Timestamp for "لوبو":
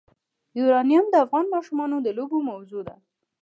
2.17-2.37